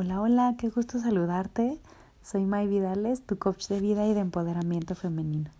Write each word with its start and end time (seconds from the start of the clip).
Hola, 0.00 0.20
hola, 0.20 0.54
qué 0.56 0.68
gusto 0.68 1.00
saludarte. 1.00 1.80
Soy 2.22 2.44
May 2.44 2.68
Vidales, 2.68 3.26
tu 3.26 3.36
coach 3.36 3.66
de 3.66 3.80
vida 3.80 4.06
y 4.06 4.14
de 4.14 4.20
empoderamiento 4.20 4.94
femenino. 4.94 5.50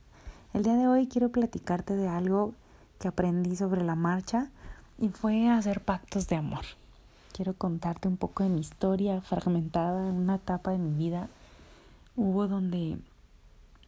El 0.55 0.63
día 0.63 0.77
de 0.77 0.87
hoy 0.87 1.09
quiero 1.09 1.31
platicarte 1.31 1.97
de 1.97 2.07
algo 2.07 2.55
que 3.01 3.09
aprendí 3.09 3.57
sobre 3.57 3.83
la 3.83 3.97
marcha 3.97 4.53
y 4.97 5.09
fue 5.09 5.49
hacer 5.49 5.85
pactos 5.85 6.29
de 6.29 6.37
amor. 6.37 6.65
Quiero 7.33 7.55
contarte 7.55 8.07
un 8.07 8.17
poco 8.17 8.45
de 8.45 8.51
mi 8.51 8.61
historia 8.61 9.21
fragmentada 9.23 10.09
en 10.09 10.15
una 10.15 10.37
etapa 10.37 10.71
de 10.71 10.79
mi 10.79 10.97
vida. 10.97 11.29
Hubo 12.15 12.47
donde 12.47 12.97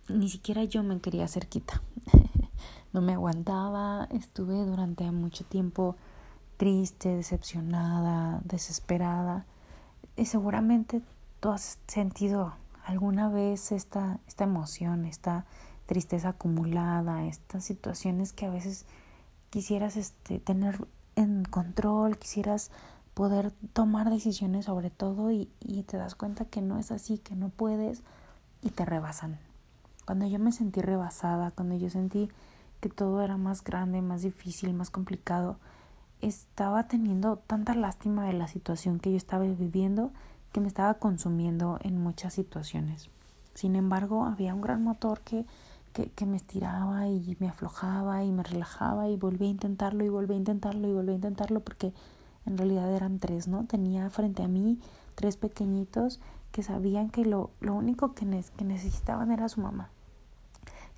ni 0.08 0.28
siquiera 0.28 0.64
yo 0.64 0.82
me 0.82 0.98
quería 1.00 1.28
cerquita. 1.28 1.80
no 2.92 3.02
me 3.02 3.12
aguantaba, 3.12 4.08
estuve 4.10 4.64
durante 4.64 5.08
mucho 5.12 5.44
tiempo 5.44 5.94
triste, 6.56 7.14
decepcionada, 7.14 8.40
desesperada. 8.42 9.46
Y 10.20 10.26
seguramente 10.26 11.00
tú 11.40 11.48
has 11.48 11.78
sentido 11.86 12.52
alguna 12.84 13.30
vez 13.30 13.72
esta, 13.72 14.20
esta 14.28 14.44
emoción, 14.44 15.06
esta 15.06 15.46
tristeza 15.86 16.28
acumulada, 16.28 17.24
estas 17.24 17.64
situaciones 17.64 18.34
que 18.34 18.44
a 18.44 18.50
veces 18.50 18.84
quisieras 19.48 19.96
este, 19.96 20.38
tener 20.38 20.86
en 21.16 21.44
control, 21.44 22.18
quisieras 22.18 22.70
poder 23.14 23.52
tomar 23.72 24.10
decisiones 24.10 24.66
sobre 24.66 24.90
todo 24.90 25.30
y, 25.30 25.48
y 25.58 25.84
te 25.84 25.96
das 25.96 26.14
cuenta 26.16 26.44
que 26.44 26.60
no 26.60 26.78
es 26.78 26.90
así, 26.90 27.16
que 27.16 27.34
no 27.34 27.48
puedes 27.48 28.02
y 28.60 28.68
te 28.68 28.84
rebasan. 28.84 29.38
Cuando 30.04 30.26
yo 30.26 30.38
me 30.38 30.52
sentí 30.52 30.82
rebasada, 30.82 31.50
cuando 31.50 31.78
yo 31.78 31.88
sentí 31.88 32.28
que 32.80 32.90
todo 32.90 33.22
era 33.22 33.38
más 33.38 33.64
grande, 33.64 34.02
más 34.02 34.20
difícil, 34.20 34.74
más 34.74 34.90
complicado, 34.90 35.56
estaba 36.20 36.86
teniendo 36.88 37.36
tanta 37.36 37.74
lástima 37.74 38.26
de 38.26 38.32
la 38.32 38.48
situación 38.48 39.00
que 39.00 39.10
yo 39.10 39.16
estaba 39.16 39.44
viviendo 39.44 40.12
que 40.52 40.60
me 40.60 40.68
estaba 40.68 40.94
consumiendo 40.94 41.78
en 41.82 42.00
muchas 42.02 42.34
situaciones. 42.34 43.08
Sin 43.54 43.76
embargo, 43.76 44.24
había 44.24 44.54
un 44.54 44.60
gran 44.60 44.82
motor 44.82 45.20
que, 45.20 45.46
que, 45.92 46.10
que 46.10 46.26
me 46.26 46.36
estiraba 46.36 47.08
y 47.08 47.36
me 47.40 47.48
aflojaba 47.48 48.24
y 48.24 48.32
me 48.32 48.42
relajaba 48.42 49.08
y 49.08 49.16
volví 49.16 49.46
a 49.46 49.50
intentarlo 49.50 50.04
y 50.04 50.08
volví 50.08 50.34
a 50.34 50.38
intentarlo 50.38 50.88
y 50.88 50.92
volví 50.92 51.12
a 51.12 51.16
intentarlo 51.16 51.60
porque 51.60 51.92
en 52.46 52.58
realidad 52.58 52.92
eran 52.94 53.18
tres, 53.18 53.48
¿no? 53.48 53.64
Tenía 53.64 54.08
frente 54.10 54.42
a 54.42 54.48
mí 54.48 54.78
tres 55.14 55.36
pequeñitos 55.36 56.20
que 56.52 56.62
sabían 56.62 57.10
que 57.10 57.24
lo, 57.24 57.50
lo 57.60 57.74
único 57.74 58.14
que, 58.14 58.26
que 58.56 58.64
necesitaban 58.64 59.30
era 59.30 59.48
su 59.48 59.60
mamá. 59.60 59.90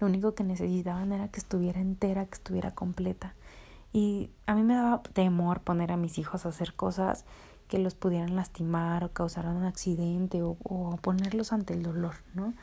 Lo 0.01 0.07
único 0.07 0.35
que 0.35 0.45
necesitaban 0.45 1.13
era 1.13 1.29
que 1.29 1.41
estuviera 1.41 1.81
entera, 1.81 2.27
que 2.27 2.35
estuviera 2.35 2.73
completa. 2.73 3.35
Y 3.93 4.31
a 4.47 4.55
mí 4.55 4.63
me 4.63 4.75
daba 4.75 5.03
temor 5.03 5.61
poner 5.61 5.93
a 5.93 5.97
mis 5.97 6.19
hijos 6.19 6.47
a 6.47 6.51
hacer 6.51 6.75
cosas 6.75 7.25
que 7.69 7.79
los 7.79 7.95
pudieran 7.95 8.37
lastimar 8.37 9.05
o 9.05 9.13
causaran 9.13 9.57
un 9.57 9.65
accidente 9.65 10.43
o, 10.43 10.57
o 10.63 10.97
ponerlos 10.97 11.53
ante 11.53 11.75
el 11.75 11.83
dolor, 11.83 12.15
¿no? 12.35 12.55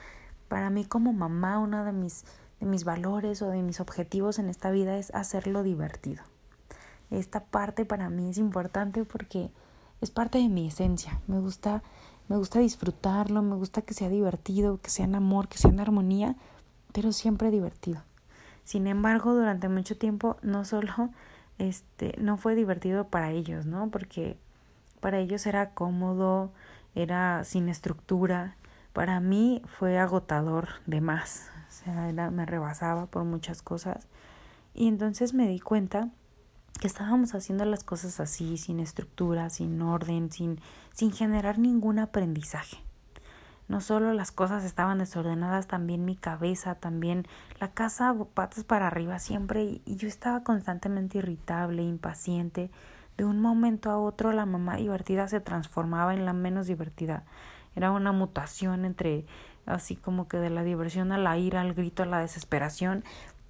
Para 0.48 0.70
mí 0.70 0.86
como 0.86 1.14
mamá, 1.14 1.60
uno 1.60 1.86
de 1.86 1.92
mis, 1.92 2.26
de 2.60 2.66
mis 2.66 2.84
valores 2.84 3.42
o 3.42 3.50
de 3.50 3.62
mis 3.62 3.80
objetivos 3.80 4.40
en 4.40 4.50
esta 4.50 4.72
vida 4.72 4.98
es 4.98 5.14
hacerlo 5.14 5.64
divertido. 5.64 6.24
Esta 7.12 7.44
parte 7.44 7.86
para 7.86 8.10
mí 8.10 8.30
es 8.30 8.38
importante 8.38 9.04
porque 9.04 9.52
es 10.02 10.12
parte 10.12 10.38
de 10.38 10.50
mi 10.50 10.68
esencia. 10.68 11.20
Me 11.28 11.40
gusta, 11.40 11.84
me 12.28 12.38
gusta 12.38 12.60
disfrutarlo, 12.60 13.42
me 13.42 13.56
gusta 13.56 13.82
que 13.82 13.94
sea 13.94 14.10
divertido, 14.10 14.80
que 14.82 14.90
sea 14.90 15.06
en 15.06 15.16
amor, 15.16 15.48
que 15.48 15.58
sea 15.58 15.72
en 15.72 15.80
armonía, 15.80 16.36
pero 16.92 17.12
siempre 17.12 17.52
divertido. 17.52 18.02
Sin 18.70 18.86
embargo, 18.86 19.34
durante 19.34 19.68
mucho 19.68 19.98
tiempo 19.98 20.38
no 20.44 20.64
solo 20.64 21.10
este 21.58 22.14
no 22.20 22.38
fue 22.38 22.54
divertido 22.54 23.08
para 23.08 23.32
ellos, 23.32 23.66
¿no? 23.66 23.90
Porque 23.90 24.38
para 25.00 25.18
ellos 25.18 25.48
era 25.48 25.72
cómodo, 25.72 26.52
era 26.94 27.44
sin 27.46 27.68
estructura. 27.68 28.58
Para 28.94 29.22
mí 29.22 29.64
fue 29.66 29.98
agotador 29.98 30.68
de 30.86 31.02
más. 31.02 31.50
O 31.68 31.72
sea, 31.72 32.10
era, 32.10 32.30
me 32.30 32.46
rebasaba 32.46 33.08
por 33.08 33.24
muchas 33.24 33.64
cosas. 33.64 34.08
Y 34.76 34.88
entonces 34.88 35.34
me 35.34 35.48
di 35.48 35.60
cuenta 35.60 36.10
que 36.80 36.86
estábamos 36.86 37.34
haciendo 37.34 37.66
las 37.66 37.84
cosas 37.84 38.20
así, 38.20 38.58
sin 38.58 38.80
estructura, 38.80 39.50
sin 39.50 39.82
orden, 39.82 40.32
sin, 40.32 40.62
sin 40.94 41.12
generar 41.12 41.58
ningún 41.58 41.98
aprendizaje. 41.98 42.78
No 43.70 43.82
solo 43.82 44.14
las 44.14 44.32
cosas 44.32 44.64
estaban 44.64 44.98
desordenadas, 44.98 45.68
también 45.68 46.04
mi 46.04 46.16
cabeza, 46.16 46.74
también 46.74 47.28
la 47.60 47.72
casa 47.72 48.16
patas 48.34 48.64
para 48.64 48.88
arriba 48.88 49.20
siempre 49.20 49.80
y 49.86 49.96
yo 49.96 50.08
estaba 50.08 50.44
constantemente 50.44 51.20
irritable, 51.20 51.84
impaciente. 51.84 52.72
De 53.16 53.26
un 53.26 53.40
momento 53.40 53.92
a 53.92 54.00
otro 54.00 54.32
la 54.32 54.48
mamá 54.48 54.78
divertida 54.78 55.28
se 55.28 55.40
transformaba 55.40 56.16
en 56.16 56.26
la 56.26 56.34
menos 56.34 56.66
divertida. 56.66 57.26
Era 57.76 57.92
una 57.92 58.12
mutación 58.12 58.86
entre 58.86 59.28
así 59.68 59.96
como 59.96 60.28
que 60.28 60.38
de 60.38 60.50
la 60.50 60.64
diversión 60.64 61.12
a 61.12 61.20
la 61.20 61.38
ira, 61.38 61.62
al 61.62 61.76
grito, 61.76 62.02
a 62.02 62.08
la 62.08 62.20
desesperación. 62.20 63.04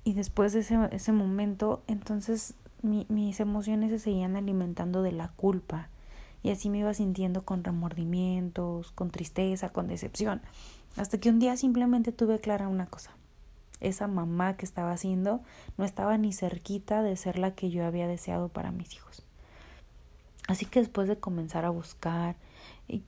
Y 0.03 0.15
después 0.15 0.51
de 0.51 0.59
ese, 0.59 0.77
ese 0.91 1.13
momento, 1.13 1.81
entonces 1.87 2.55
mi, 2.81 3.05
mis 3.07 3.39
emociones 3.39 3.89
se 3.89 3.99
seguían 3.99 4.35
alimentando 4.35 5.01
de 5.01 5.13
la 5.13 5.29
culpa 5.29 5.87
y 6.43 6.51
así 6.51 6.69
me 6.69 6.79
iba 6.79 6.93
sintiendo 6.93 7.43
con 7.43 7.63
remordimientos, 7.63 8.91
con 8.91 9.11
tristeza, 9.11 9.69
con 9.69 9.87
decepción, 9.87 10.41
hasta 10.97 11.19
que 11.19 11.29
un 11.29 11.39
día 11.39 11.57
simplemente 11.57 12.11
tuve 12.11 12.39
clara 12.39 12.67
una 12.67 12.85
cosa. 12.85 13.11
Esa 13.79 14.07
mamá 14.07 14.57
que 14.57 14.65
estaba 14.65 14.91
haciendo 14.91 15.41
no 15.77 15.85
estaba 15.85 16.17
ni 16.17 16.33
cerquita 16.33 17.01
de 17.01 17.15
ser 17.15 17.39
la 17.39 17.51
que 17.51 17.69
yo 17.69 17.85
había 17.85 18.07
deseado 18.07 18.49
para 18.49 18.71
mis 18.71 18.93
hijos. 18.93 19.23
Así 20.47 20.65
que 20.65 20.79
después 20.79 21.07
de 21.07 21.19
comenzar 21.19 21.63
a 21.63 21.69
buscar 21.69 22.35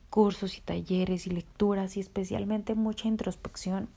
cursos 0.09 0.58
y 0.58 0.62
talleres 0.62 1.25
y 1.25 1.31
lecturas 1.31 1.97
y 1.97 2.00
especialmente 2.00 2.75
mucha 2.75 3.08
introspección, 3.08 3.90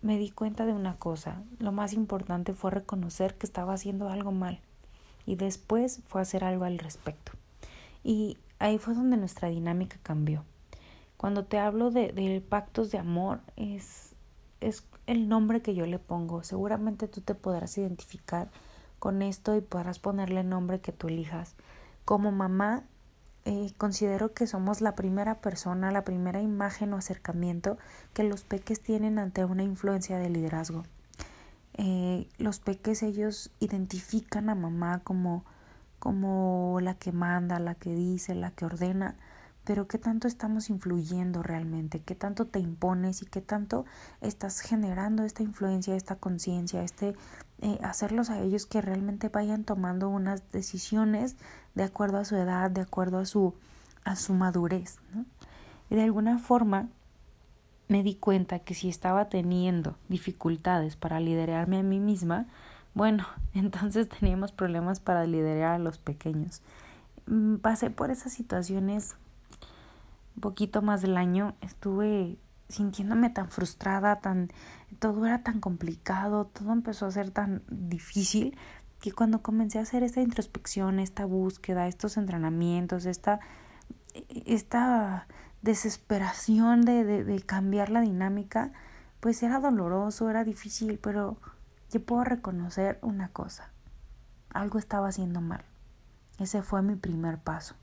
me 0.00 0.16
di 0.16 0.30
cuenta 0.30 0.64
de 0.64 0.72
una 0.72 0.96
cosa. 0.96 1.42
Lo 1.58 1.72
más 1.72 1.92
importante 1.92 2.54
fue 2.54 2.70
reconocer 2.70 3.34
que 3.34 3.46
estaba 3.46 3.74
haciendo 3.74 4.08
algo 4.08 4.30
mal 4.30 4.60
y 5.26 5.34
después 5.34 6.00
fue 6.06 6.20
hacer 6.20 6.44
algo 6.44 6.64
al 6.64 6.78
respecto. 6.78 7.32
Y 8.04 8.36
ahí 8.58 8.78
fue 8.78 8.94
donde 8.94 9.16
nuestra 9.16 9.48
dinámica 9.48 9.98
cambió. 10.02 10.44
Cuando 11.16 11.44
te 11.44 11.58
hablo 11.58 11.90
de, 11.90 12.12
de 12.12 12.40
pactos 12.40 12.90
de 12.90 12.98
amor, 12.98 13.40
es, 13.56 14.14
es 14.60 14.84
el 15.06 15.28
nombre 15.28 15.62
que 15.62 15.74
yo 15.74 15.86
le 15.86 15.98
pongo. 15.98 16.44
Seguramente 16.44 17.08
tú 17.08 17.20
te 17.20 17.34
podrás 17.34 17.76
identificar 17.78 18.50
con 18.98 19.22
esto 19.22 19.56
y 19.56 19.60
podrás 19.60 19.98
ponerle 19.98 20.40
el 20.40 20.48
nombre 20.48 20.80
que 20.80 20.92
tú 20.92 21.08
elijas. 21.08 21.56
Como 22.04 22.30
mamá, 22.32 22.84
eh, 23.44 23.72
considero 23.78 24.34
que 24.34 24.46
somos 24.46 24.80
la 24.80 24.94
primera 24.94 25.40
persona, 25.40 25.90
la 25.90 26.04
primera 26.04 26.42
imagen 26.42 26.92
o 26.92 26.98
acercamiento 26.98 27.78
que 28.12 28.22
los 28.22 28.44
peques 28.44 28.82
tienen 28.82 29.18
ante 29.18 29.44
una 29.44 29.62
influencia 29.62 30.18
de 30.18 30.28
liderazgo. 30.28 30.84
Eh, 31.74 32.28
los 32.38 32.58
peques 32.58 33.02
ellos 33.02 33.50
identifican 33.60 34.50
a 34.50 34.54
mamá 34.54 35.00
como 35.04 35.44
como 35.98 36.78
la 36.80 36.94
que 36.94 37.12
manda, 37.12 37.58
la 37.58 37.74
que 37.74 37.94
dice, 37.94 38.34
la 38.34 38.50
que 38.50 38.64
ordena, 38.64 39.16
pero 39.64 39.86
qué 39.86 39.98
tanto 39.98 40.28
estamos 40.28 40.70
influyendo 40.70 41.42
realmente, 41.42 42.00
qué 42.00 42.14
tanto 42.14 42.46
te 42.46 42.58
impones 42.58 43.20
y 43.20 43.26
qué 43.26 43.42
tanto 43.42 43.84
estás 44.22 44.60
generando 44.60 45.24
esta 45.24 45.42
influencia, 45.42 45.94
esta 45.94 46.16
conciencia, 46.16 46.82
este 46.82 47.14
eh, 47.60 47.78
hacerlos 47.82 48.30
a 48.30 48.40
ellos 48.40 48.66
que 48.66 48.80
realmente 48.80 49.28
vayan 49.28 49.64
tomando 49.64 50.08
unas 50.08 50.50
decisiones 50.52 51.36
de 51.74 51.82
acuerdo 51.82 52.18
a 52.18 52.24
su 52.24 52.36
edad, 52.36 52.70
de 52.70 52.80
acuerdo 52.80 53.18
a 53.18 53.26
su 53.26 53.54
a 54.04 54.16
su 54.16 54.32
madurez, 54.32 54.96
¿no? 55.12 55.26
Y 55.90 55.96
de 55.96 56.02
alguna 56.02 56.38
forma 56.38 56.88
me 57.88 58.02
di 58.02 58.14
cuenta 58.14 58.60
que 58.60 58.74
si 58.74 58.88
estaba 58.88 59.28
teniendo 59.28 59.96
dificultades 60.08 60.96
para 60.96 61.20
liderarme 61.20 61.78
a 61.78 61.82
mí 61.82 62.00
misma, 62.00 62.46
bueno, 62.98 63.26
entonces 63.54 64.08
teníamos 64.08 64.52
problemas 64.52 64.98
para 65.00 65.24
liderar 65.24 65.76
a 65.76 65.78
los 65.78 65.98
pequeños. 65.98 66.60
Mm, 67.26 67.56
pasé 67.56 67.90
por 67.90 68.10
esas 68.10 68.32
situaciones 68.32 69.14
un 70.34 70.40
poquito 70.42 70.82
más 70.82 71.00
del 71.00 71.16
año. 71.16 71.54
Estuve 71.60 72.36
sintiéndome 72.68 73.30
tan 73.30 73.50
frustrada, 73.50 74.16
tan 74.16 74.50
todo 74.98 75.24
era 75.24 75.42
tan 75.42 75.60
complicado, 75.60 76.46
todo 76.46 76.72
empezó 76.72 77.06
a 77.06 77.10
ser 77.12 77.30
tan 77.30 77.62
difícil 77.70 78.58
que 79.00 79.12
cuando 79.12 79.42
comencé 79.42 79.78
a 79.78 79.82
hacer 79.82 80.02
esta 80.02 80.20
introspección, 80.20 80.98
esta 80.98 81.24
búsqueda, 81.24 81.86
estos 81.86 82.16
entrenamientos, 82.16 83.06
esta 83.06 83.38
esta 84.44 85.28
desesperación 85.62 86.82
de, 86.82 87.04
de, 87.04 87.24
de 87.24 87.40
cambiar 87.42 87.90
la 87.90 88.00
dinámica, 88.00 88.72
pues 89.20 89.42
era 89.44 89.60
doloroso, 89.60 90.28
era 90.28 90.42
difícil, 90.42 90.98
pero 90.98 91.38
yo 91.90 92.02
puedo 92.04 92.24
reconocer 92.24 92.98
una 93.02 93.28
cosa. 93.28 93.70
Algo 94.50 94.78
estaba 94.78 95.08
haciendo 95.08 95.40
mal. 95.40 95.64
Ese 96.38 96.62
fue 96.62 96.82
mi 96.82 96.96
primer 96.96 97.38
paso. 97.38 97.74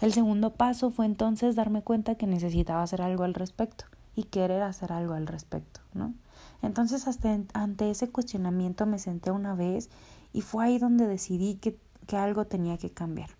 El 0.00 0.12
segundo 0.12 0.54
paso 0.54 0.90
fue 0.90 1.06
entonces 1.06 1.56
darme 1.56 1.82
cuenta 1.82 2.14
que 2.14 2.26
necesitaba 2.26 2.82
hacer 2.82 3.02
algo 3.02 3.24
al 3.24 3.34
respecto 3.34 3.84
y 4.16 4.24
querer 4.24 4.62
hacer 4.62 4.92
algo 4.92 5.14
al 5.14 5.26
respecto, 5.26 5.80
¿no? 5.92 6.14
Entonces 6.62 7.06
ante 7.52 7.90
ese 7.90 8.10
cuestionamiento 8.10 8.86
me 8.86 8.98
senté 8.98 9.30
una 9.30 9.54
vez 9.54 9.90
y 10.32 10.40
fue 10.40 10.64
ahí 10.64 10.78
donde 10.78 11.06
decidí 11.06 11.56
que, 11.56 11.78
que 12.06 12.16
algo 12.16 12.46
tenía 12.46 12.78
que 12.78 12.90
cambiar. 12.90 13.30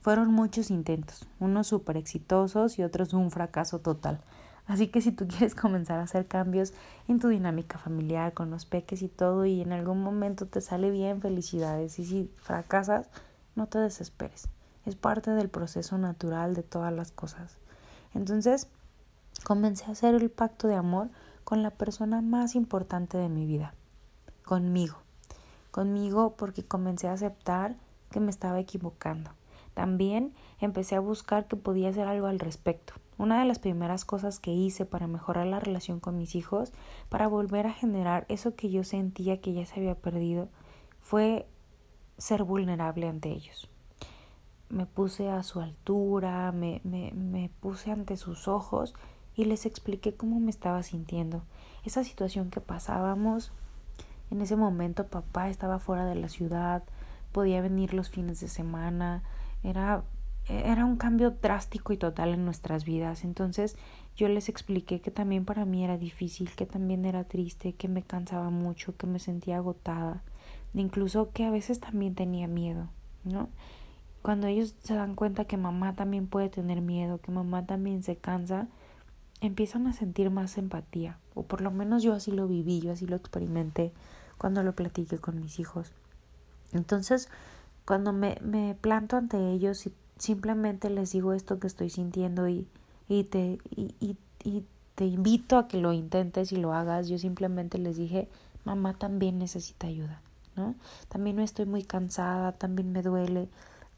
Fueron 0.00 0.32
muchos 0.32 0.70
intentos, 0.70 1.28
unos 1.38 1.68
súper 1.68 1.96
exitosos 1.96 2.78
y 2.78 2.82
otros 2.82 3.12
un 3.12 3.30
fracaso 3.30 3.78
total. 3.78 4.20
Así 4.66 4.88
que 4.88 5.00
si 5.00 5.12
tú 5.12 5.26
quieres 5.28 5.54
comenzar 5.54 5.98
a 5.98 6.04
hacer 6.04 6.26
cambios 6.26 6.72
en 7.08 7.18
tu 7.18 7.28
dinámica 7.28 7.78
familiar, 7.78 8.32
con 8.32 8.50
los 8.50 8.66
peques 8.66 9.02
y 9.02 9.08
todo, 9.08 9.44
y 9.44 9.60
en 9.60 9.72
algún 9.72 10.02
momento 10.02 10.46
te 10.46 10.60
sale 10.60 10.90
bien, 10.90 11.20
felicidades. 11.20 11.98
Y 11.98 12.04
si 12.04 12.30
fracasas, 12.36 13.08
no 13.54 13.66
te 13.66 13.78
desesperes. 13.78 14.48
Es 14.84 14.96
parte 14.96 15.30
del 15.30 15.48
proceso 15.48 15.98
natural 15.98 16.54
de 16.54 16.62
todas 16.62 16.92
las 16.92 17.12
cosas. 17.12 17.58
Entonces, 18.14 18.68
comencé 19.44 19.84
a 19.86 19.92
hacer 19.92 20.14
el 20.14 20.30
pacto 20.30 20.68
de 20.68 20.74
amor 20.74 21.08
con 21.44 21.62
la 21.62 21.70
persona 21.70 22.20
más 22.20 22.54
importante 22.54 23.18
de 23.18 23.28
mi 23.28 23.46
vida, 23.46 23.74
conmigo. 24.44 24.98
Conmigo 25.70 26.34
porque 26.36 26.64
comencé 26.64 27.08
a 27.08 27.12
aceptar 27.12 27.76
que 28.10 28.20
me 28.20 28.30
estaba 28.30 28.60
equivocando. 28.60 29.30
También 29.74 30.34
empecé 30.60 30.96
a 30.96 31.00
buscar 31.00 31.46
que 31.46 31.56
podía 31.56 31.88
hacer 31.88 32.06
algo 32.06 32.26
al 32.26 32.38
respecto. 32.38 32.94
Una 33.18 33.40
de 33.40 33.46
las 33.46 33.58
primeras 33.58 34.04
cosas 34.04 34.38
que 34.38 34.52
hice 34.52 34.84
para 34.84 35.06
mejorar 35.06 35.46
la 35.46 35.60
relación 35.60 36.00
con 36.00 36.16
mis 36.16 36.34
hijos, 36.34 36.72
para 37.08 37.28
volver 37.28 37.66
a 37.66 37.72
generar 37.72 38.26
eso 38.28 38.54
que 38.54 38.70
yo 38.70 38.84
sentía 38.84 39.40
que 39.40 39.52
ya 39.52 39.64
se 39.64 39.80
había 39.80 39.94
perdido, 39.94 40.48
fue 41.00 41.46
ser 42.18 42.44
vulnerable 42.44 43.08
ante 43.08 43.30
ellos. 43.30 43.68
Me 44.68 44.86
puse 44.86 45.28
a 45.28 45.42
su 45.42 45.60
altura, 45.60 46.50
me, 46.52 46.80
me, 46.84 47.12
me 47.12 47.50
puse 47.60 47.90
ante 47.90 48.16
sus 48.16 48.48
ojos 48.48 48.94
y 49.34 49.44
les 49.44 49.66
expliqué 49.66 50.14
cómo 50.14 50.40
me 50.40 50.50
estaba 50.50 50.82
sintiendo. 50.82 51.42
Esa 51.84 52.04
situación 52.04 52.50
que 52.50 52.60
pasábamos, 52.60 53.52
en 54.30 54.40
ese 54.40 54.56
momento 54.56 55.06
papá 55.06 55.48
estaba 55.48 55.78
fuera 55.78 56.06
de 56.06 56.14
la 56.14 56.28
ciudad, 56.28 56.82
podía 57.32 57.60
venir 57.60 57.94
los 57.94 58.10
fines 58.10 58.40
de 58.40 58.48
semana, 58.48 59.22
era, 59.62 60.04
era 60.48 60.84
un 60.84 60.96
cambio 60.96 61.30
drástico 61.30 61.92
y 61.92 61.96
total 61.96 62.30
en 62.34 62.44
nuestras 62.44 62.84
vidas. 62.84 63.24
Entonces 63.24 63.76
yo 64.16 64.28
les 64.28 64.48
expliqué 64.48 65.00
que 65.00 65.10
también 65.10 65.44
para 65.44 65.64
mí 65.64 65.84
era 65.84 65.98
difícil, 65.98 66.50
que 66.50 66.66
también 66.66 67.04
era 67.04 67.24
triste, 67.24 67.74
que 67.74 67.88
me 67.88 68.02
cansaba 68.02 68.50
mucho, 68.50 68.96
que 68.96 69.06
me 69.06 69.18
sentía 69.18 69.56
agotada, 69.56 70.22
incluso 70.74 71.30
que 71.32 71.44
a 71.44 71.50
veces 71.50 71.80
también 71.80 72.14
tenía 72.14 72.46
miedo, 72.46 72.88
¿no? 73.24 73.48
Cuando 74.22 74.46
ellos 74.46 74.76
se 74.82 74.94
dan 74.94 75.14
cuenta 75.14 75.46
que 75.46 75.56
mamá 75.56 75.94
también 75.94 76.28
puede 76.28 76.48
tener 76.48 76.80
miedo, 76.80 77.20
que 77.20 77.32
mamá 77.32 77.66
también 77.66 78.02
se 78.04 78.16
cansa, 78.16 78.68
empiezan 79.40 79.88
a 79.88 79.92
sentir 79.92 80.30
más 80.30 80.58
empatía, 80.58 81.18
o 81.34 81.42
por 81.42 81.60
lo 81.60 81.72
menos 81.72 82.02
yo 82.04 82.12
así 82.12 82.30
lo 82.30 82.46
viví, 82.46 82.80
yo 82.80 82.92
así 82.92 83.06
lo 83.06 83.16
experimenté 83.16 83.92
cuando 84.38 84.62
lo 84.62 84.74
platiqué 84.74 85.18
con 85.18 85.40
mis 85.40 85.58
hijos. 85.58 85.92
Entonces, 86.72 87.28
cuando 87.86 88.12
me, 88.12 88.38
me 88.42 88.74
planto 88.74 89.16
ante 89.16 89.52
ellos 89.52 89.86
y 89.86 89.92
simplemente 90.18 90.90
les 90.90 91.12
digo 91.12 91.32
esto 91.32 91.58
que 91.58 91.66
estoy 91.66 91.90
sintiendo 91.90 92.48
y, 92.48 92.68
y, 93.08 93.24
te, 93.24 93.58
y, 93.70 93.94
y, 94.00 94.16
y 94.44 94.64
te 94.94 95.06
invito 95.06 95.58
a 95.58 95.68
que 95.68 95.78
lo 95.78 95.92
intentes 95.92 96.52
y 96.52 96.56
lo 96.56 96.74
hagas, 96.74 97.08
yo 97.08 97.18
simplemente 97.18 97.78
les 97.78 97.96
dije, 97.96 98.28
mamá 98.64 98.94
también 98.94 99.38
necesita 99.38 99.86
ayuda, 99.86 100.20
¿no? 100.56 100.74
También 101.08 101.38
estoy 101.40 101.66
muy 101.66 101.82
cansada, 101.82 102.52
también 102.52 102.92
me 102.92 103.02
duele, 103.02 103.48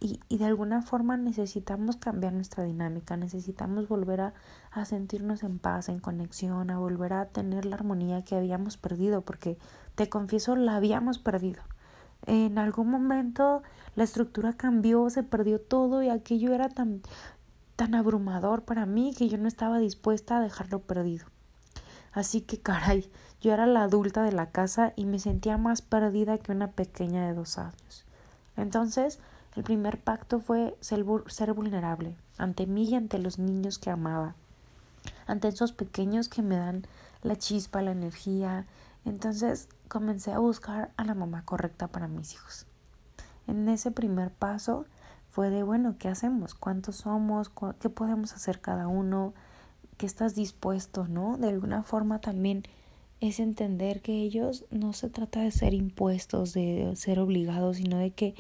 y, 0.01 0.21
y 0.29 0.39
de 0.39 0.45
alguna 0.45 0.83
forma 0.83 1.17
necesitamos 1.17 1.97
cambiar 1.97 2.33
nuestra 2.33 2.65
dinámica, 2.65 3.17
necesitamos 3.17 3.89
volver 3.89 4.21
a, 4.21 4.35
a 4.71 4.85
sentirnos 4.85 5.43
en 5.43 5.59
paz, 5.59 5.89
en 5.89 5.99
conexión, 5.99 6.71
a 6.71 6.79
volver 6.79 7.13
a 7.13 7.27
tener 7.27 7.65
la 7.65 7.77
armonía 7.77 8.23
que 8.23 8.37
habíamos 8.37 8.77
perdido, 8.77 9.23
porque 9.23 9.57
te 9.95 10.09
confieso, 10.09 10.57
la 10.57 10.77
habíamos 10.77 11.19
perdido. 11.19 11.63
En 12.27 12.59
algún 12.59 12.91
momento 12.91 13.63
la 13.97 14.05
estructura 14.05 14.55
cambió, 14.55 15.09
se 15.11 15.23
perdió 15.23 15.61
todo 15.61 16.03
y 16.03 16.09
aquello 16.09 16.55
era 16.55 16.69
tan, 16.69 17.03
tan 17.77 17.95
abrumador 17.95 18.63
para 18.63 18.87
mí 18.87 19.15
que 19.17 19.29
yo 19.29 19.39
no 19.39 19.49
estaba 19.49 19.79
dispuesta 19.79 20.39
a 20.39 20.41
dejarlo 20.41 20.81
perdido. 20.81 21.27
Así 22.13 22.41
que 22.41 22.59
caray, 22.59 23.11
yo 23.41 23.53
era 23.53 23.67
la 23.67 23.83
adulta 23.83 24.23
de 24.23 24.33
la 24.33 24.51
casa 24.51 24.93
y 24.97 25.05
me 25.05 25.19
sentía 25.19 25.59
más 25.59 25.83
perdida 25.83 26.39
que 26.39 26.53
una 26.53 26.71
pequeña 26.71 27.27
de 27.27 27.35
dos 27.35 27.59
años. 27.59 28.05
Entonces 28.57 29.19
el 29.57 29.65
primer 29.65 30.01
pacto 30.01 30.41
fue 30.41 30.77
ser, 30.81 31.05
vulnerable 31.05 32.17
ante 32.39 32.67
mí 32.67 32.89
y 32.89 32.95
ante 32.95 33.19
los 33.19 33.39
niños 33.39 33.79
que 33.79 33.91
amaba, 33.91 34.35
ante 35.27 35.49
esos 35.49 35.73
pequeños 35.73 36.29
que 36.29 36.43
me 36.43 36.57
dan 36.57 36.87
la 37.23 37.37
chispa, 37.37 37.83
la 37.83 37.93
energía. 37.93 38.67
Entonces 39.05 39.69
comencé 39.89 40.33
a 40.33 40.39
buscar 40.39 40.93
a 40.97 41.05
la 41.05 41.15
mamá 41.15 41.45
correcta 41.45 41.89
para 41.89 42.09
mis 42.09 42.35
hijos. 42.35 42.67
En 43.47 43.69
ese 43.69 43.91
primer 43.91 44.31
paso 44.31 44.87
fue 45.29 45.51
de, 45.51 45.63
bueno, 45.63 45.97
¿qué 45.99 46.09
hacemos? 46.09 46.55
¿Cuántos 46.55 46.97
somos? 46.97 47.51
¿Qué 47.81 47.91
podemos 47.91 48.33
hacer 48.33 48.61
cada 48.61 48.89
uno? 48.89 49.35
¿Qué 49.97 50.07
estás 50.07 50.35
dispuesto? 50.35 51.07
¿No? 51.09 51.37
De 51.37 51.49
alguna 51.49 51.83
forma 51.83 52.21
también 52.21 52.65
es 53.21 53.41
entender 53.41 54.01
que 54.01 54.13
ellos 54.13 54.65
no 54.71 54.93
se 54.93 55.11
trata 55.11 55.41
de 55.41 55.51
ser 55.51 55.75
impuestos, 55.75 56.53
de 56.53 56.93
ser 56.97 57.19
obligados, 57.19 57.79
sino 57.79 57.99
de 57.99 58.11
que 58.13 58.35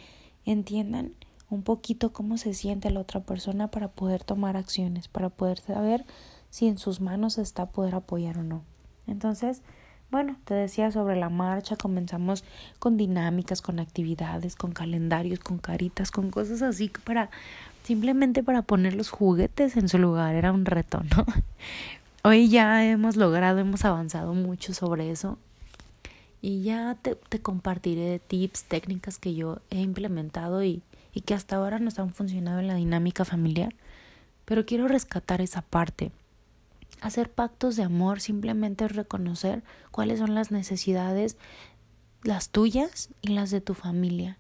entiendan 0.45 1.15
un 1.51 1.63
poquito 1.63 2.13
cómo 2.13 2.37
se 2.39 2.55
siente 2.55 2.91
la 2.91 3.01
otra 3.01 3.21
persona 3.21 3.71
para 3.71 3.89
poder 3.89 4.25
tomar 4.25 4.57
acciones, 4.57 5.09
para 5.09 5.31
poder 5.31 5.59
saber 5.59 6.05
si 6.51 6.67
en 6.67 6.79
sus 6.79 7.01
manos 7.01 7.39
está 7.39 7.67
poder 7.67 7.95
apoyar 7.95 8.39
o 8.39 8.43
no. 8.43 8.63
Entonces, 9.07 9.63
bueno, 10.11 10.37
te 10.45 10.55
decía 10.55 10.91
sobre 10.91 11.17
la 11.17 11.29
marcha, 11.29 11.77
comenzamos 11.77 12.45
con 12.79 12.97
dinámicas, 12.97 13.63
con 13.63 13.81
actividades, 13.81 14.57
con 14.57 14.73
calendarios, 14.73 15.41
con 15.41 15.59
caritas, 15.59 16.11
con 16.11 16.31
cosas 16.31 16.63
así 16.63 16.91
para 17.05 17.31
simplemente 17.83 18.43
para 18.43 18.63
poner 18.63 18.95
los 18.95 19.11
juguetes 19.11 19.77
en 19.77 19.89
su 19.89 19.99
lugar, 19.99 20.35
era 20.35 20.53
un 20.53 20.65
reto, 20.65 21.03
¿no? 21.17 21.27
Hoy 22.23 22.49
ya 22.49 22.85
hemos 22.85 23.17
logrado, 23.17 23.59
hemos 23.59 23.85
avanzado 23.85 24.33
mucho 24.35 24.73
sobre 24.73 25.11
eso 25.11 25.39
y 26.41 26.63
ya 26.63 26.97
te, 27.01 27.15
te 27.15 27.41
compartiré 27.41 28.19
tips, 28.19 28.65
técnicas 28.65 29.19
que 29.19 29.35
yo 29.35 29.61
he 29.71 29.81
implementado 29.81 30.63
y, 30.63 30.83
y 31.15 31.23
que 31.23 31.35
hasta 31.35 31.57
ahora 31.57 31.79
nos 31.79 31.99
han 31.99 32.13
funcionado 32.13 32.61
en 32.61 32.69
la 32.69 32.75
dinámica 32.75 33.25
familiar. 33.25 33.75
Pero 34.45 34.67
quiero 34.67 34.87
rescatar 34.87 35.41
esa 35.41 35.63
parte. 35.63 36.13
Hacer 37.05 37.31
pactos 37.31 37.77
de 37.77 37.83
amor 37.83 38.23
simplemente 38.23 38.89
reconocer 38.89 39.63
cuáles 39.91 40.21
son 40.21 40.35
las 40.35 40.51
necesidades, 40.51 41.37
las 42.23 42.49
tuyas 42.49 43.11
y 43.21 43.29
las 43.29 43.51
de 43.51 43.61
tu 43.61 43.75
familia. 43.75 44.39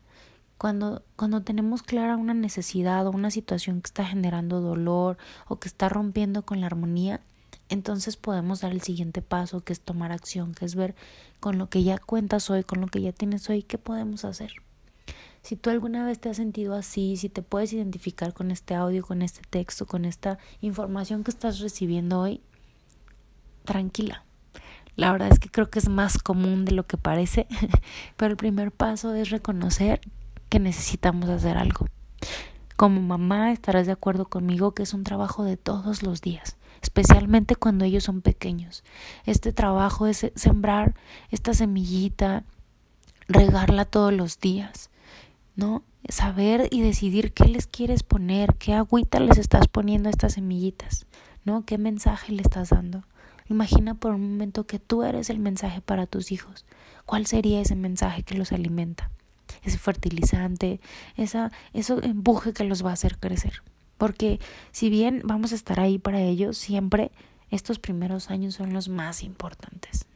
Cuando, 0.57 1.03
cuando 1.15 1.43
tenemos 1.43 1.83
clara 1.83 2.17
una 2.17 2.33
necesidad 2.33 3.07
o 3.07 3.11
una 3.11 3.31
situación 3.31 3.83
que 3.83 3.89
está 3.89 4.07
generando 4.07 4.63
dolor 4.63 5.19
o 5.47 5.61
que 5.61 5.69
está 5.69 5.91
rompiendo 5.91 6.47
con 6.47 6.63
la 6.63 6.67
armonía, 6.69 7.21
entonces 7.69 8.17
podemos 8.17 8.63
dar 8.63 8.73
el 8.73 8.81
siguiente 8.81 9.21
paso, 9.21 9.61
que 9.63 9.75
es 9.75 9.83
tomar 9.83 10.11
acción, 10.11 10.55
que 10.55 10.65
es 10.65 10.75
ver 10.75 10.94
con 11.41 11.59
lo 11.59 11.69
que 11.69 11.83
ya 11.83 11.99
cuentas 11.99 12.49
hoy, 12.49 12.65
con 12.65 12.81
lo 12.81 12.87
que 12.87 13.03
ya 13.03 13.13
tienes 13.13 13.51
hoy, 13.51 13.63
qué 13.63 13.77
podemos 13.77 14.25
hacer. 14.25 14.53
Si 15.43 15.55
tú 15.56 15.69
alguna 15.69 16.06
vez 16.06 16.19
te 16.19 16.31
has 16.31 16.39
sentido 16.39 16.75
así, 16.75 17.19
si 17.19 17.29
te 17.29 17.43
puedes 17.43 17.75
identificar 17.75 18.33
con 18.33 18.51
este 18.51 18.75
audio, 18.75 19.05
con 19.05 19.21
este 19.21 19.43
texto, 19.51 19.85
con 19.85 20.06
esta 20.06 20.39
información 20.63 21.25
que 21.25 21.31
estás 21.31 21.61
recibiendo 21.61 22.21
hoy, 22.21 22.41
tranquila. 23.65 24.25
La 24.97 25.11
verdad 25.11 25.29
es 25.33 25.39
que 25.39 25.49
creo 25.49 25.71
que 25.71 25.79
es 25.79 25.89
más 25.89 26.19
común 26.19 26.65
de 26.65 26.73
lo 26.73 26.87
que 26.87 26.97
parece, 26.97 27.47
pero 28.17 28.31
el 28.31 28.37
primer 28.37 28.71
paso 28.71 29.15
es 29.15 29.31
reconocer 29.31 30.01
que 30.49 30.61
necesitamos 30.61 31.29
hacer 31.29 31.56
algo. 31.56 31.87
Como 32.77 33.01
mamá 33.01 33.53
estarás 33.53 33.87
de 33.87 33.93
acuerdo 33.93 34.27
conmigo 34.27 34.73
que 34.73 34.85
es 34.85 34.94
un 34.94 35.05
trabajo 35.05 35.44
de 35.44 35.56
todos 35.56 36.03
los 36.03 36.21
días 36.21 36.56
especialmente 36.85 37.56
cuando 37.56 37.87
ellos 37.87 38.05
son 38.05 38.21
pequeños. 38.21 38.85
Este 39.25 39.55
trabajo 39.55 40.06
es 40.06 40.31
sembrar 40.35 40.94
esta 41.31 41.55
semillita, 41.55 42.44
regarla 43.27 43.87
todos 43.87 44.13
los 44.13 44.39
días, 44.39 44.91
¿no? 45.56 45.83
Saber 46.09 46.69
y 46.71 46.83
decidir 46.83 47.33
qué 47.33 47.47
les 47.47 47.67
quieres 47.67 48.03
poner, 48.03 48.55
qué 48.56 48.75
agüita 48.75 49.19
les 49.19 49.39
estás 49.39 49.67
poniendo 49.67 50.09
a 50.09 50.13
estas 50.13 50.35
semillitas, 50.35 51.06
¿no? 51.44 51.65
¿Qué 51.65 51.79
mensaje 51.79 52.33
le 52.33 52.43
estás 52.43 52.69
dando? 52.69 53.05
Imagina 53.48 53.94
por 53.94 54.15
un 54.15 54.32
momento 54.32 54.67
que 54.67 54.79
tú 54.79 55.03
eres 55.03 55.29
el 55.29 55.39
mensaje 55.39 55.82
para 55.82 56.06
tus 56.06 56.32
hijos. 56.32 56.65
¿Cuál 57.05 57.27
sería 57.27 57.60
ese 57.60 57.77
mensaje 57.77 58.22
que 58.22 58.34
los 58.34 58.53
alimenta? 58.53 59.10
Ese 59.63 59.77
fertilizante, 59.77 60.81
esa, 61.17 61.53
eso 61.74 62.03
empuje 62.03 62.55
que 62.55 62.65
los 62.65 62.84
va 62.84 62.91
a 62.91 62.94
hacer 62.94 63.19
crecer. 63.19 63.63
Porque 63.98 64.41
si 64.72 64.89
bien 64.89 65.22
vamos 65.24 65.53
a 65.53 65.56
estar 65.56 65.79
ahí 65.79 65.98
para 65.98 66.20
ellos, 66.22 66.56
siempre 66.56 67.10
estos 67.51 67.79
primeros 67.79 68.31
años 68.31 68.55
son 68.55 68.72
los 68.72 68.89
más 68.89 69.22
importantes. 69.22 70.06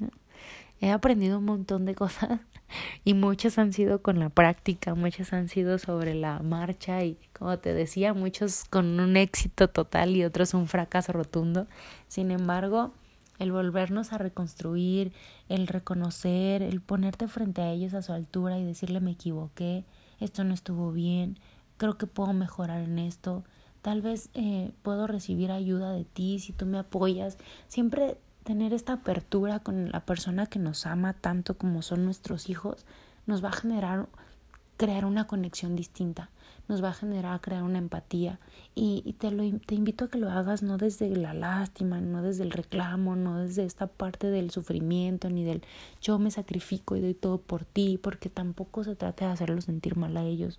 He 0.81 0.91
aprendido 0.91 1.39
un 1.39 1.45
montón 1.45 1.85
de 1.85 1.95
cosas 1.95 2.41
y 3.05 3.15
muchas 3.15 3.59
han 3.59 3.73
sido 3.73 4.01
con 4.01 4.19
la 4.21 4.31
práctica, 4.31 4.95
muchas 4.95 5.33
han 5.33 5.49
sido 5.49 5.79
sobre 5.79 6.15
la 6.15 6.39
marcha 6.41 7.05
y 7.05 7.19
como 7.33 7.59
te 7.59 7.75
decía, 7.75 8.15
muchos 8.15 8.65
con 8.65 9.01
un 9.01 9.17
éxito 9.17 9.69
total 9.69 10.17
y 10.17 10.25
otros 10.25 10.55
un 10.55 10.67
fracaso 10.67 11.13
rotundo. 11.13 11.67
Sin 12.07 12.31
embargo, 12.31 12.93
el 13.39 13.53
volvernos 13.53 14.13
a 14.13 14.19
reconstruir, 14.19 15.13
el 15.49 15.67
reconocer, 15.67 16.63
el 16.63 16.81
ponerte 16.81 17.29
frente 17.29 17.63
a 17.63 17.71
ellos 17.71 17.95
a 17.95 18.03
su 18.03 18.13
altura 18.13 18.59
y 18.59 18.65
decirle 18.65 19.01
me 19.01 19.13
equivoqué, 19.13 19.85
esto 20.21 20.45
no 20.45 20.55
estuvo 20.55 20.93
bien, 20.93 21.39
creo 21.77 21.97
que 21.97 22.07
puedo 22.07 22.33
mejorar 22.33 22.83
en 22.83 22.99
esto, 22.99 23.45
tal 23.83 24.03
vez 24.03 24.31
eh, 24.35 24.73
puedo 24.83 25.07
recibir 25.07 25.51
ayuda 25.53 25.93
de 25.93 26.05
ti 26.05 26.39
si 26.41 26.53
tú 26.53 26.67
me 26.67 26.79
apoyas. 26.79 27.39
Siempre 27.69 28.19
tener 28.45 28.73
esta 28.73 28.95
apertura 28.95 29.61
con 29.61 29.91
la 29.91 30.01
persona 30.05 30.47
que 30.47 30.59
nos 30.59 30.87
ama 30.87 31.13
tanto 31.13 31.59
como 31.59 31.83
son 31.83 32.05
nuestros 32.05 32.49
hijos 32.49 32.87
nos 33.27 33.45
va 33.45 33.51
a 33.51 33.53
generar 33.53 34.09
crear 34.79 35.05
una 35.05 35.27
conexión 35.27 35.77
distinta, 35.77 36.31
nos 36.69 36.85
va 36.85 36.91
a 36.91 36.95
generar 36.95 37.41
crear 37.41 37.63
una 37.63 37.79
empatía 37.79 38.39
y, 38.75 39.15
te, 39.19 39.31
lo, 39.31 39.43
te 39.61 39.75
invito 39.75 40.05
a 40.05 40.09
que 40.09 40.19
lo 40.19 40.31
hagas 40.31 40.63
no 40.63 40.79
desde 40.79 41.09
la 41.17 41.35
lástima, 41.35 42.01
no 42.01 42.23
desde 42.23 42.45
el 42.45 42.53
reclamo, 42.53 43.17
no 43.17 43.39
desde 43.39 43.65
esta 43.65 43.87
parte 43.89 44.29
del 44.29 44.51
sufrimiento 44.51 45.31
ni 45.31 45.43
del 45.43 45.63
yo 46.01 46.19
me 46.19 46.31
sacrifico 46.31 46.95
y 46.95 47.01
doy 47.01 47.15
todo 47.15 47.39
por 47.39 47.65
ti, 47.65 47.99
porque 48.01 48.29
tampoco 48.29 48.85
se 48.85 48.95
trata 48.95 49.27
de 49.27 49.33
hacerlos 49.33 49.65
sentir 49.65 49.97
mal 49.97 50.17
a 50.17 50.25
ellos. 50.25 50.59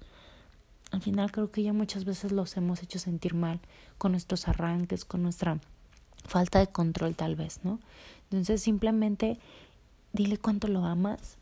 Al 0.92 1.02
final 1.02 1.32
creo 1.32 1.52
que 1.52 1.64
ya 1.64 1.72
muchas 1.72 2.04
veces 2.04 2.32
los 2.32 2.58
hemos 2.58 2.82
hecho 2.84 3.00
sentir 3.00 3.36
mal 3.36 3.60
con 3.98 4.12
nuestros 4.12 4.48
arranques, 4.48 5.06
con 5.06 5.22
nuestra 5.22 5.60
falta 6.26 6.60
de 6.60 6.68
control 6.68 7.16
tal 7.16 7.36
vez, 7.36 7.62
¿no? 7.64 7.80
Entonces 8.24 8.62
simplemente 8.62 9.40
dile 10.12 10.38
cuánto 10.38 10.68
lo 10.68 10.84
amas, 10.84 11.38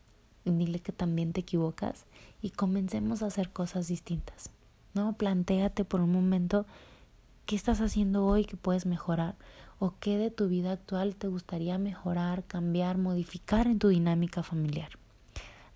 dile 0.45 0.79
que 0.79 0.91
también 0.91 1.33
te 1.33 1.41
equivocas 1.41 2.05
y 2.41 2.51
comencemos 2.51 3.24
a 3.24 3.27
hacer 3.27 3.50
cosas 3.50 3.88
distintas. 3.88 4.51
¿No? 4.98 5.13
Plantéate 5.13 5.86
por 5.86 6.01
un 6.01 6.12
momento 6.12 6.66
qué 7.46 7.56
estás 7.56 7.82
haciendo 7.82 8.25
hoy 8.25 8.46
que 8.46 8.58
puedes 8.58 8.86
mejorar 8.86 9.36
o 9.80 9.94
qué 10.00 10.18
de 10.18 10.32
tu 10.32 10.48
vida 10.48 10.72
actual 10.72 11.16
te 11.16 11.27
gustaría 11.27 11.77
mejorar, 11.77 12.44
cambiar, 12.44 12.98
modificar 12.98 13.68
en 13.68 13.77
tu 13.77 13.89
dinámica 13.89 14.42
familiar. 14.42 14.89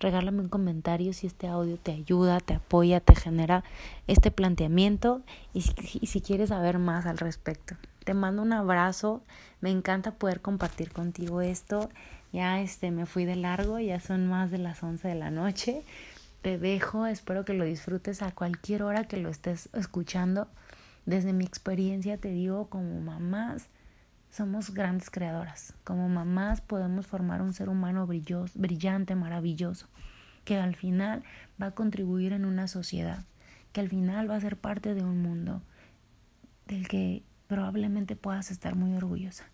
Regálame 0.00 0.40
un 0.40 0.48
comentario 0.48 1.12
si 1.12 1.28
este 1.28 1.46
audio 1.46 1.78
te 1.78 1.92
ayuda, 1.92 2.40
te 2.40 2.54
apoya, 2.54 2.98
te 2.98 3.14
genera 3.14 3.62
este 4.08 4.32
planteamiento 4.32 5.22
y 5.54 5.62
si, 5.62 5.72
y 6.00 6.08
si 6.08 6.20
quieres 6.20 6.48
saber 6.48 6.80
más 6.80 7.06
al 7.06 7.18
respecto. 7.18 7.76
Te 8.04 8.14
mando 8.14 8.42
un 8.42 8.52
abrazo, 8.52 9.22
me 9.60 9.70
encanta 9.70 10.16
poder 10.16 10.40
compartir 10.40 10.90
contigo 10.92 11.40
esto 11.40 11.88
ya 12.32 12.62
este 12.62 12.90
me 12.90 13.04
fui 13.04 13.26
de 13.26 13.36
largo, 13.36 13.78
ya 13.78 14.00
son 14.00 14.26
más 14.26 14.50
de 14.50 14.58
las 14.58 14.82
11 14.82 15.06
de 15.06 15.14
la 15.14 15.30
noche. 15.30 15.82
Te 16.42 16.58
dejo, 16.58 17.06
espero 17.06 17.44
que 17.44 17.54
lo 17.54 17.64
disfrutes 17.64 18.20
a 18.20 18.32
cualquier 18.32 18.82
hora 18.82 19.04
que 19.04 19.16
lo 19.16 19.28
estés 19.28 19.68
escuchando. 19.74 20.48
Desde 21.06 21.32
mi 21.32 21.44
experiencia 21.44 22.18
te 22.18 22.30
digo, 22.30 22.68
como 22.68 23.00
mamás 23.00 23.68
somos 24.28 24.74
grandes 24.74 25.08
creadoras. 25.08 25.74
Como 25.84 26.08
mamás 26.08 26.60
podemos 26.60 27.06
formar 27.06 27.42
un 27.42 27.52
ser 27.52 27.68
humano 27.68 28.08
brilloso, 28.08 28.52
brillante, 28.58 29.14
maravilloso, 29.14 29.86
que 30.44 30.56
al 30.56 30.74
final 30.74 31.22
va 31.62 31.66
a 31.66 31.74
contribuir 31.76 32.32
en 32.32 32.44
una 32.44 32.66
sociedad, 32.66 33.24
que 33.72 33.80
al 33.80 33.88
final 33.88 34.28
va 34.28 34.34
a 34.34 34.40
ser 34.40 34.56
parte 34.56 34.94
de 34.94 35.04
un 35.04 35.22
mundo 35.22 35.62
del 36.66 36.88
que 36.88 37.22
probablemente 37.46 38.16
puedas 38.16 38.50
estar 38.50 38.74
muy 38.74 38.94
orgullosa 38.96 39.44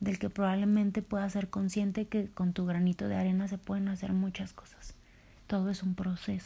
del 0.00 0.18
que 0.18 0.28
probablemente 0.28 1.02
puedas 1.02 1.32
ser 1.32 1.48
consciente 1.48 2.06
que 2.08 2.28
con 2.28 2.52
tu 2.52 2.66
granito 2.66 3.08
de 3.08 3.16
arena 3.16 3.48
se 3.48 3.56
pueden 3.58 3.88
hacer 3.88 4.12
muchas 4.12 4.52
cosas. 4.52 4.94
Todo 5.54 5.70
es 5.70 5.84
un 5.84 5.94
proceso. 5.94 6.42